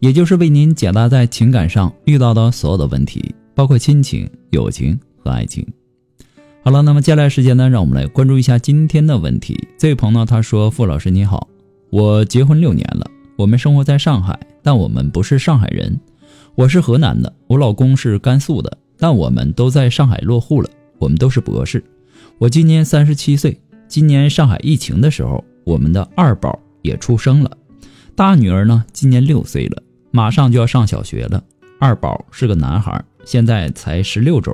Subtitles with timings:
[0.00, 5.66] 也就是为您解答在情感上遇到的所有的问题，包括亲情、友情和爱情。
[6.62, 9.68] 好了，那么接下来时间呢，让我们来关注一下今天的问题。
[9.78, 11.48] 这位朋友呢，他说：“傅老师你好，
[11.90, 15.98] 我结婚六年了，我们生活在上海，但我们不是上海人。
[16.54, 21.82] 我是河南的，我老公是甘肃的，但我们都在上海落户了，我们都是博士。
[22.38, 23.58] 我今年三十七岁。”
[23.88, 27.50] 今年上海疫情的时候，我们的二宝也出生了。
[28.14, 29.82] 大女儿呢，今年六岁了，
[30.18, 31.40] 马上就要上小学了。
[31.78, 34.52] 二宝是个男孩，现在才十六周。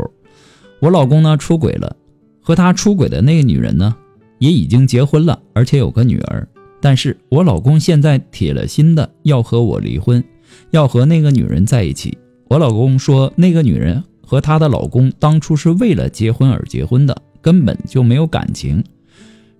[0.78, 1.96] 我老公呢出轨了，
[2.42, 3.96] 和他出轨的那个女人呢，
[4.38, 6.46] 也已经结婚了，而且有个女儿。
[6.82, 10.22] 但是我老公现在铁了心的要和我离婚，
[10.70, 12.18] 要和那个女人在一起。
[12.48, 18.84] 我老公说，那个女人和她的老公当初是为了结婚而结婚的，根本就没有感情。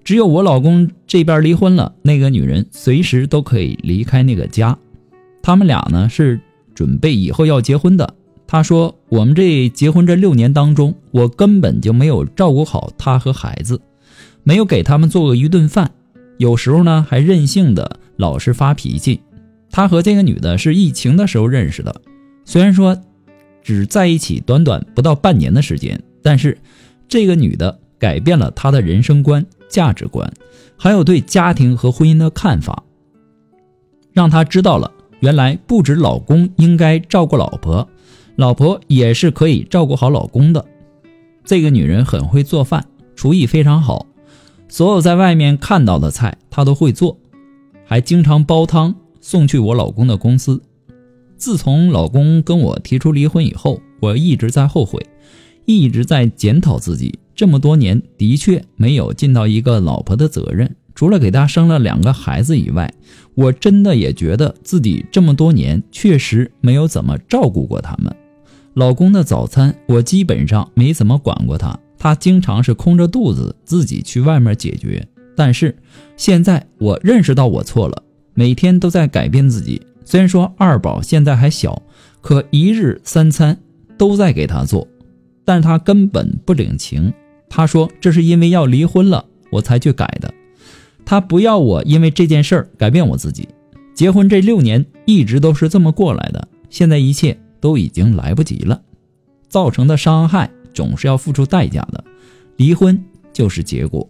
[0.04, 4.76] 只有我老公这边离婚了，那个女人随时都可以离开那个家。
[5.44, 6.40] 他们俩呢是
[6.74, 8.14] 准备以后要结婚的。
[8.46, 13.78] 他说：“我们这结婚这六年当中，我根本就没有照顾好他和孩子，
[14.42, 15.90] 没有给他们做过一顿饭，
[16.38, 19.20] 有时候呢还任性的老是发脾气。
[19.70, 21.94] 他和这个女的是疫情的时候认识的，
[22.46, 22.98] 虽然说
[23.62, 26.56] 只在一起短短不到半年的时间，但是
[27.06, 30.32] 这个女的改变了他的人生观。”价值观，
[30.76, 32.84] 还有对家庭和婚姻的看法，
[34.12, 34.92] 让他知道了，
[35.24, 37.88] 原来不止老公应该照顾老婆，
[38.36, 40.62] 老婆也是可以照顾好老公的。
[41.46, 42.86] 这个女人很会做饭，
[43.16, 44.04] 厨艺非常好，
[44.68, 47.16] 所有在外面看到的菜她都会做，
[47.86, 50.62] 还经常煲汤送去我老公的公司。
[51.38, 55.00] 自从老公跟我提出离婚以后，我一直在后悔，
[55.64, 57.18] 一直在检讨自己。
[57.34, 62.92] 这么多年的确没有尽到一个老婆的责任，除了给他生了两个孩子以外，
[63.34, 68.14] 我真的也觉得自己这么多年确实没有怎么照顾过他们。
[68.74, 75.06] 老公的早餐我基本上没怎么管过他，他经常是空着肚子自己去外面解决。
[75.36, 75.76] 但是
[76.16, 78.02] 现在我认识到我错了，
[78.34, 79.82] 每天都在改变自己。
[80.04, 81.82] 虽然说二宝现在还小，
[82.20, 83.58] 可一日三餐
[83.96, 84.86] 都在给他做，
[85.44, 87.12] 但他根本不领情。
[87.48, 90.32] 他说：“这是因为要离婚了，我才去改的。
[91.04, 93.48] 他不要我因为这件事儿改变我自己。
[93.94, 98.80] 结婚这六年一直都是这么过来的，现在一切都已经来不及了。
[99.48, 102.02] 造成的伤害总是要付出代价的，
[102.56, 104.08] 离婚就是结果。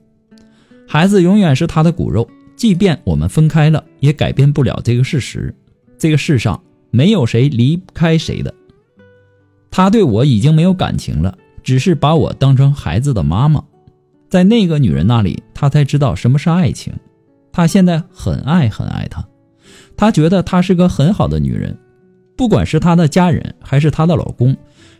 [0.87, 5.55] 孩子永远是他的骨肉，即便我们分开了，也改变不了这个事实。
[5.99, 8.55] 这个世上没有谁离开谁的。
[9.71, 13.65] 他对我已经没有感情了。”只是把我当成孩子的妈妈，
[14.35, 16.93] 在那个女人那里，他才知道什么是爱情。
[17.53, 19.25] 他现在很爱很爱她，
[19.97, 21.79] 他觉得她是个很好的女人，
[22.37, 24.57] 不管是她的家人还是她的老公，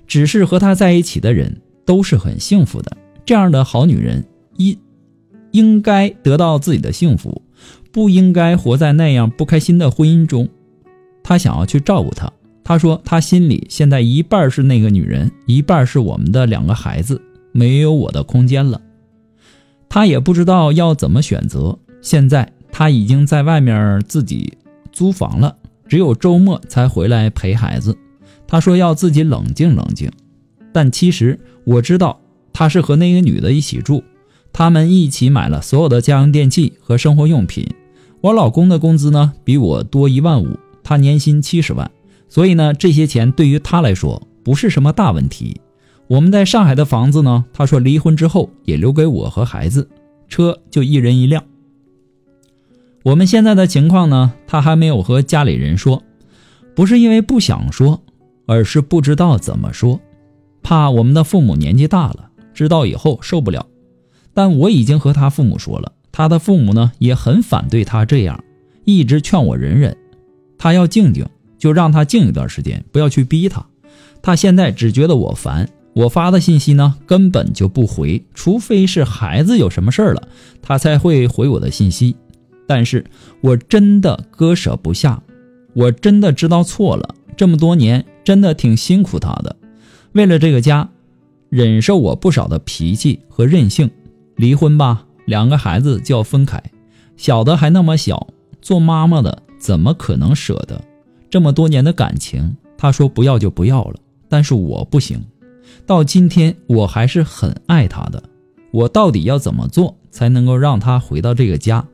[0.07, 2.97] 只是和她在一起的人都是很幸福的。
[3.27, 4.25] 这样的好女人
[4.59, 4.79] 应
[5.51, 7.43] 应该得到自己的幸福，
[7.91, 10.49] 不应该活在那样不开心的婚姻中。
[11.25, 12.31] 他想要去照顾她。
[12.63, 17.21] 他说：“他心里现在一半是那个女人，一半是我们的两个孩子，
[17.51, 18.81] 没有我的空间了。
[19.89, 21.79] 他也不知道要怎么选择。
[22.01, 24.53] 现在他已经在外面自己
[24.93, 25.57] 租房了，
[25.89, 27.97] 只有周末才回来陪孩子。
[28.47, 30.11] 他说要自己冷静冷静。
[30.73, 32.21] 但其实我知道，
[32.53, 34.03] 他是和那个女的一起住，
[34.53, 37.67] 他们一起买了所有的家用电器和生活用品。
[38.21, 41.91] 我老公的工资呢，比我多一万五，他年薪七十万。”
[42.29, 45.61] 所以呢，这些钱对于他来说不是什么大问题。
[46.07, 49.89] 我们在上海的房子呢，他说离婚之后也留给我和孩子，
[50.29, 51.43] 车就一人一辆。
[53.03, 56.03] 我们现在的情况呢，他还没有和家里人说，
[56.75, 58.03] 不是因为不想说，
[58.47, 60.01] 而是不知道怎么说，
[60.63, 63.67] 怕我们的父母年纪大了，知道以后受不了。
[64.33, 68.43] 但我已经和他父母说了，他的父母呢也很反对他这样，
[68.85, 69.97] 一直劝我忍忍，
[70.59, 71.27] 他要静静。
[71.57, 73.65] 就让他静一段时间，不要去逼他。
[74.21, 80.29] 他现在只觉得我烦，我发的信息呢根本就不回，除非是孩子有什么事儿了，
[80.61, 82.17] 他才会回我的信息。
[82.67, 83.05] 但是
[83.41, 85.23] 我真的割舍不下，
[85.75, 87.15] 我真的知道错了。
[87.37, 89.57] 这么多年真的挺辛苦他的，
[90.13, 90.89] 为了这个家，
[91.49, 93.91] 忍受我不少的脾气和任性。
[94.37, 96.61] 离婚吧，两个孩子就要分开，
[97.17, 98.29] 小的还那么小，
[98.61, 100.83] 做妈妈的怎么可能舍得？
[101.31, 103.97] 这么多年的感情，他说不要就不要了，
[104.29, 105.23] 但是我不行。
[105.87, 108.23] 到今天我还是很爱他的，
[108.73, 111.87] 我到底要怎么做才能够让他回到这个家？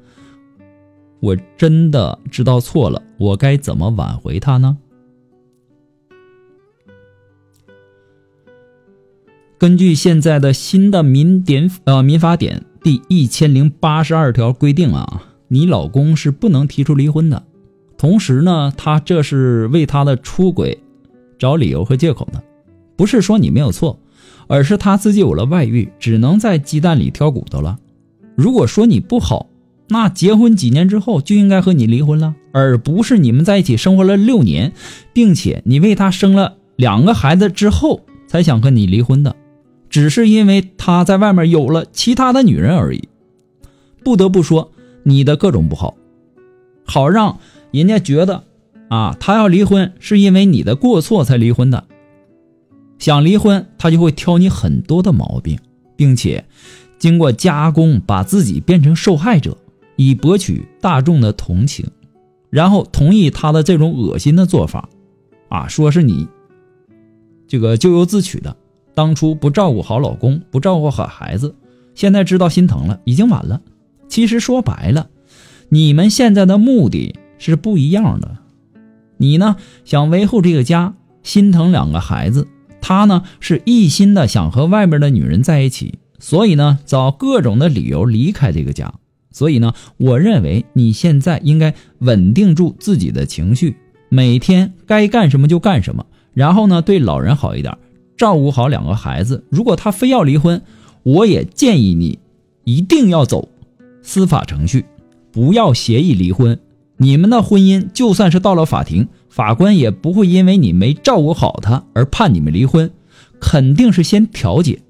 [1.21, 4.79] 我真的知道错了，我该怎么挽回他呢？
[9.59, 17.43] 根据现在的新的民典呃民法典第一千零八十二条规定啊，你老公是不能提出离婚的。
[17.99, 20.79] 同时呢，他这是为他的出轨
[21.39, 22.43] 找理由和借口的，
[23.01, 23.99] 不是说你没有错，
[24.47, 27.79] 而是他自己有了外遇，只能在鸡蛋里挑骨头了。
[28.35, 29.47] 如果说你不好，
[29.89, 34.75] 那结婚几年之后就应该和你离婚了，而不是你们在一起生活了六年，
[35.15, 39.35] 并且你为他生了两个孩子之后才想和你离婚的。
[39.89, 43.09] 只是因为他在外面有了其他的女人而已，
[44.05, 44.73] 不得不说
[45.05, 45.95] 你的各种不好，
[46.85, 47.39] 好让
[47.71, 48.45] 人家觉得
[48.91, 51.85] 啊，他要离婚是因为你的过错才离婚的。
[53.01, 55.59] 想离婚，他就会挑你很多的毛病，
[55.97, 56.45] 并且
[56.99, 59.57] 经过加工，把自己变成受害者，
[59.97, 61.87] 以博取大众的同情，
[62.51, 64.89] 然后同意他的这种恶心的做法，
[65.49, 66.29] 啊，说是你
[67.49, 68.55] 这个咎由自取的。
[68.93, 71.55] 当初不照顾好老公，不照顾好孩子，
[71.95, 73.63] 现在知道心疼了，已经晚了。
[74.09, 75.09] 其实说白了，
[75.71, 78.37] 你们现在的目的是不一样的。
[79.17, 82.47] 你呢，想维护这个家，心疼两个孩子；
[82.81, 88.95] 他呢，是一心的想和外面的女人在一起，所以呢，找各种的理由离开这个家。
[89.33, 93.77] 所以呢，我认为你现在应该稳定住自己的情绪，
[94.09, 97.77] 每天该干什么就干什么，然后呢，对老人好一点。
[98.17, 100.61] 照顾好两个孩子，如果他非要离婚，
[101.05, 102.19] 我也建议你
[102.65, 103.49] 一定要走
[104.03, 104.85] 司法程序，
[105.33, 106.59] 不要协议离婚。
[106.99, 112.91] 你们的婚姻就算是到了法庭，法官也不会因为你没照顾好他而判你们离婚，
[113.41, 114.83] 肯定是先调解。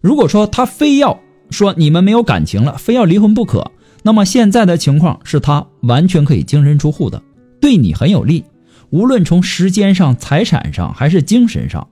[0.00, 1.18] 如果说他非要
[1.50, 7.22] 说你们没有感情了，非要离婚不可，那么现在的情况是他完全可以净身出户的，
[7.60, 8.44] 对你很有利，
[8.90, 11.88] 无论从时间上、财产上还是精神上。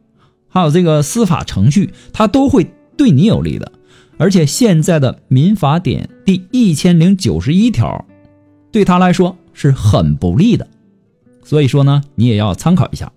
[0.48, 3.72] 还有这个司法程序，它都会对你有利的，
[4.18, 8.06] 而且现在的民法典第一千零九十一条，
[8.70, 10.66] 对他来说是很不利的，
[11.46, 13.12] 所以说呢，你也要参考一下。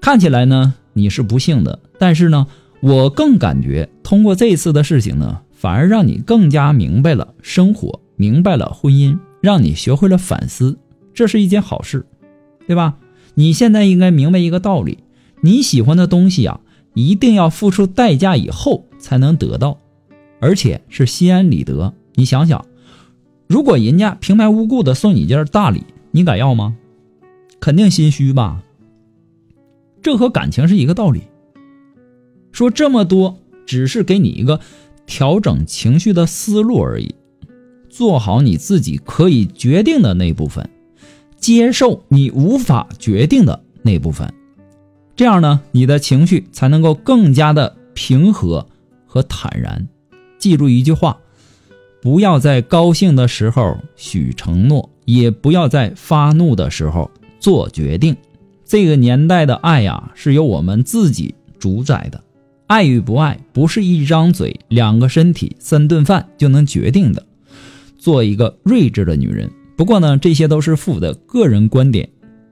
[0.00, 2.46] 看起来呢你是不幸的，但是呢，
[2.80, 10.78] 我更感觉通过这次的事情呢，反而让你更加明白了生活，明白了婚姻，让你学会了反思，
[11.12, 12.06] 这是一件好事，
[12.66, 12.96] 对吧？
[13.34, 15.04] 你现在应该明白一个道理。
[15.42, 16.60] 你喜欢的东西啊，
[16.94, 19.78] 一定要付出代价以后才能得到，
[20.40, 21.92] 而且是心安理得。
[22.14, 22.64] 你想想，
[23.46, 25.82] 如果人家平白无故的送你件大礼，
[26.12, 26.76] 你敢要吗？
[27.64, 28.62] 肯定心虚吧。
[30.02, 31.22] 这和感情是一个道理。
[32.52, 34.60] 说这么多，只是给你一个
[35.06, 37.14] 调整情绪的思路而已。
[37.88, 40.68] 做好你自己可以决定的那部分，
[41.38, 44.30] 接受你无法决定的那部分。
[45.16, 48.66] 这样呢，你的情绪才能够更加的平和
[49.06, 49.88] 和坦然。
[50.36, 51.16] 记住一句话：
[52.02, 57.10] 不要在高兴的时候许承诺，也不要在发怒的时候
[57.44, 58.16] 做决定。
[58.64, 62.18] 这个年代的爱呀，是由我们自己主宰的。
[62.68, 67.22] 爱与不爱，不是一张嘴、两个身体、三顿饭就能决定的。
[67.98, 69.50] 做一个睿智的女人。
[69.76, 72.08] 不过呢，这些都是父的个人观点，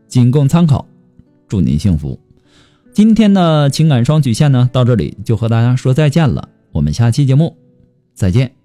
[0.09, 0.87] 仅供参考。
[1.49, 2.21] 祝您幸福。
[2.93, 6.51] 今天的情感双曲线呢，到这里就和大家说再见了。
[6.71, 7.57] 我们下期节目
[8.15, 8.62] 再见。